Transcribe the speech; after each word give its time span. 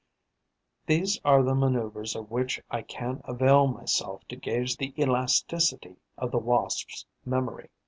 These 0.87 1.19
are 1.23 1.43
the 1.43 1.53
manoeuvres 1.53 2.15
of 2.15 2.31
which 2.31 2.59
I 2.71 2.81
can 2.81 3.21
avail 3.25 3.67
myself 3.67 4.27
to 4.29 4.35
gauge 4.35 4.75
the 4.75 4.95
elasticity 4.99 5.97
of 6.17 6.31
the 6.31 6.39
Wasp's 6.39 7.05
memory. 7.23 7.69